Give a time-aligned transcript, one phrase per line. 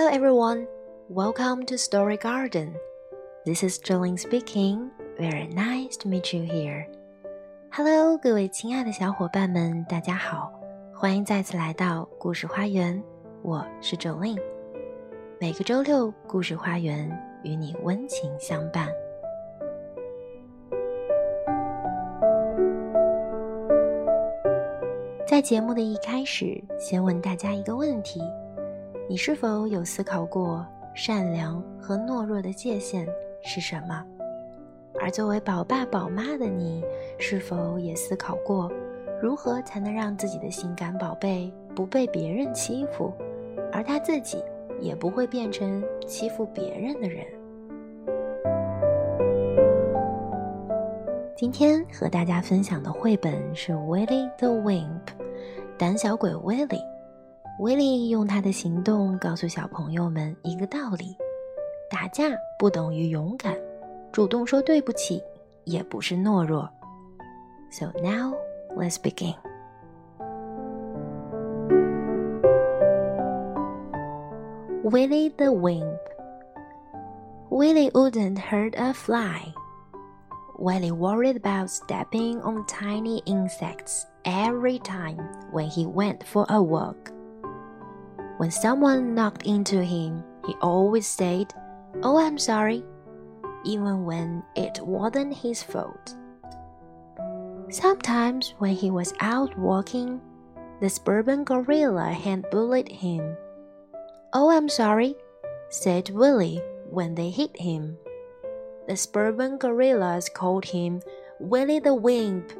[0.00, 0.66] Hello everyone,
[1.10, 2.74] welcome to Story Garden.
[3.44, 4.90] This is Jolin speaking.
[5.18, 6.86] Very nice to meet you here.
[7.70, 10.50] Hello，各位亲爱的小伙伴们，大家好，
[10.94, 13.02] 欢迎再次来到故事花园。
[13.42, 14.40] 我是 Jolin。
[15.38, 17.06] 每个周六，故事花园
[17.42, 18.88] 与你温情相伴。
[25.26, 28.22] 在节目的一开始，先问大家一个问题：
[29.10, 30.64] 你是否有思考过
[30.94, 33.04] 善良和懦弱的界限
[33.42, 34.06] 是什么？
[35.00, 36.84] 而作为宝爸宝妈的你，
[37.18, 38.70] 是否也思考过
[39.20, 43.12] 如何才能让自己的心肝宝贝不被别人欺负，
[43.72, 44.38] 而他自己
[44.78, 47.26] 也不会变成欺负别人的人？
[51.34, 54.84] 今天和大家分享的绘本是《Willie the Wimp》。
[55.76, 56.80] 胆小鬼 Willy，
[57.58, 61.16] 威利用他的行动告诉小朋友们一个道理：
[61.90, 62.24] 打架
[62.58, 63.54] 不等于勇敢，
[64.10, 65.22] 主动说对不起
[65.64, 66.68] 也不是懦弱。
[67.70, 68.34] So now
[68.76, 69.34] let's begin.
[74.82, 75.98] Willy the Wimp.
[77.50, 79.52] Willy wouldn't hurt a fly.
[80.58, 85.18] Willy worried about stepping on tiny insects every time
[85.52, 87.12] when he went for a walk.
[88.40, 91.52] When someone knocked into him, he always said,
[92.02, 92.82] Oh, I'm sorry,
[93.66, 96.16] even when it wasn't his fault.
[97.68, 100.22] Sometimes, when he was out walking,
[100.80, 103.36] the suburban gorilla hand bullied him.
[104.32, 105.16] Oh, I'm sorry,
[105.68, 107.98] said Willy when they hit him.
[108.88, 111.02] The suburban gorillas called him
[111.40, 112.54] Willy the Wimp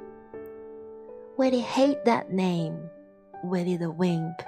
[1.38, 2.90] Willy hate that name,
[3.42, 4.42] Willy the Wimp.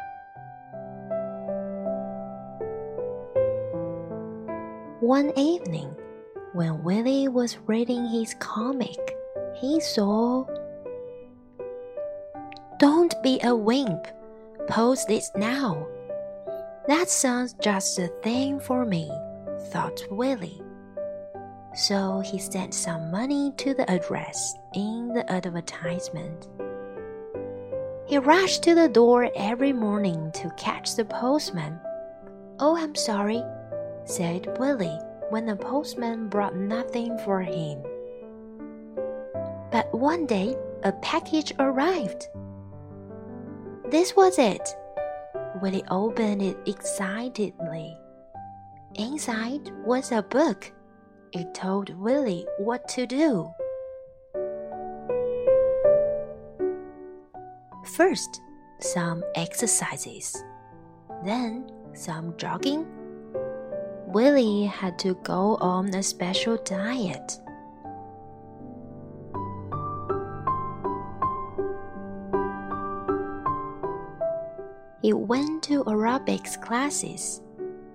[5.02, 5.96] One evening,
[6.52, 9.16] when Willy was reading his comic,
[9.56, 10.46] he saw.
[12.78, 14.06] Don't be a wimp.
[14.68, 15.88] Post this now.
[16.86, 19.10] That sounds just the thing for me,
[19.72, 20.62] thought Willy.
[21.74, 26.48] So he sent some money to the address in the advertisement.
[28.06, 31.80] He rushed to the door every morning to catch the postman.
[32.60, 33.42] Oh, I'm sorry,
[34.04, 34.98] said Willy
[35.30, 37.82] when the postman brought nothing for him.
[39.70, 42.28] But one day a package arrived.
[43.90, 44.76] This was it.
[45.60, 47.96] Willy opened it excitedly.
[48.96, 50.70] Inside was a book.
[51.32, 53.50] It told Willy what to do.
[57.96, 58.40] First,
[58.80, 60.42] some exercises,
[61.24, 62.86] then some jogging.
[64.12, 67.40] Willy had to go on a special diet.
[75.00, 77.40] He went to aerobics classes,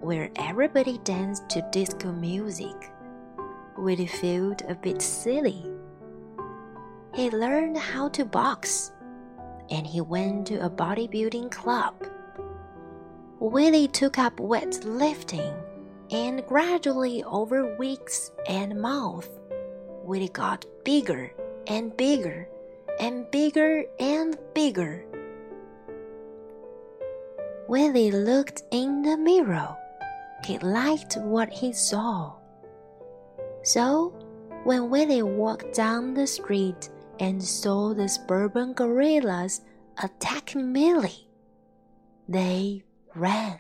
[0.02, 2.92] where everybody danced to disco music.
[3.78, 5.66] Willy felt a bit silly.
[7.14, 8.92] He learned how to box
[9.70, 11.94] and he went to a bodybuilding club.
[13.40, 15.54] Willy took up weightlifting,
[16.12, 19.30] and gradually, over weeks and months,
[20.04, 21.34] Willy got bigger
[21.68, 22.48] and bigger
[23.00, 25.06] and bigger and bigger.
[27.68, 29.76] When Willy looked in the mirror.
[30.46, 32.34] He liked what he saw.
[33.64, 34.14] So,
[34.64, 36.90] when Willy walked down the street,
[37.20, 39.62] and saw the suburban gorillas
[40.04, 41.28] attack Millie.
[42.28, 42.84] They
[43.16, 43.60] ran.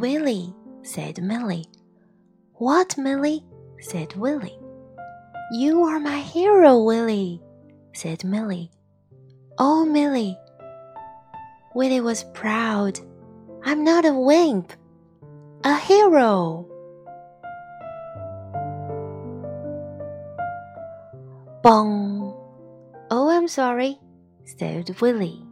[0.00, 1.66] Willy, said Millie.
[2.54, 3.44] What, Millie?
[3.80, 4.58] said Willy.
[5.52, 7.38] You are my hero, Willy,
[7.92, 8.70] said Millie.
[9.58, 10.38] Oh, Millie,
[11.74, 12.98] Willy was proud.
[13.62, 14.72] I'm not a wimp,
[15.64, 16.66] a hero.
[21.62, 22.34] Bong!
[23.10, 23.98] Oh, I'm sorry,
[24.46, 25.44] said Willy.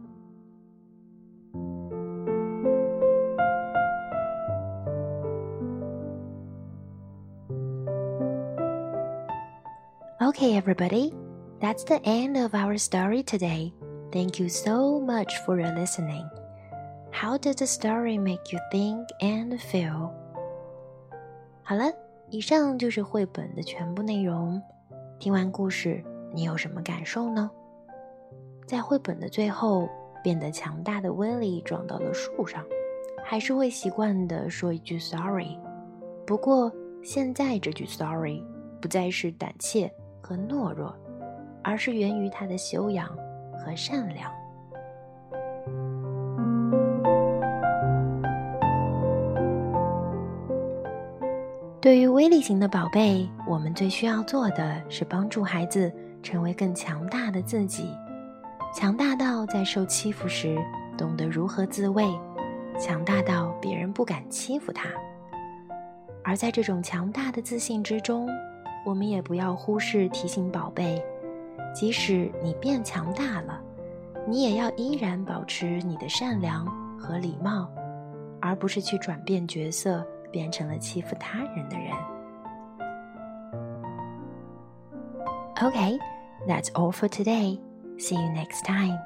[10.29, 11.11] Okay, everybody,
[11.59, 13.73] that's the end of our story today.
[14.11, 16.29] Thank you so much for your listening.
[17.09, 20.11] How did the story make you think and feel?
[21.63, 21.91] 好了，
[22.29, 24.61] 以上就是绘本的全部内容。
[25.17, 27.49] 听完故事，你有什么感受呢？
[28.67, 29.89] 在绘本的最后，
[30.23, 32.63] 变得强大的威利撞到了树上，
[33.25, 35.57] 还是会习惯的说一句 “sorry”。
[36.27, 36.71] 不过
[37.01, 38.43] 现在这句 “sorry”
[38.79, 40.95] 不再是胆怯和懦弱，
[41.63, 43.07] 而是源于他的修养
[43.57, 44.31] 和善良。
[51.81, 57.95] 对于威力型的宝贝，我们最需要做的是帮助孩子成为更强大的自己。
[58.75, 60.57] 强大到在受欺负时
[60.97, 62.05] 懂得如何自卫，
[62.77, 64.89] 强大到别人不敢欺负他。
[66.21, 68.29] 而在这种强大的自信之中，
[68.85, 71.03] 我们也不要忽视提醒宝贝：
[71.73, 73.61] 即使你变强大了，
[74.27, 76.65] 你也要依然保持你的善良
[76.97, 77.69] 和礼貌，
[78.41, 81.93] 而不是去转变角色，变成了欺负他人的人。
[85.55, 85.99] Okay,
[86.47, 87.59] that's all for today.
[87.97, 88.97] See you next time.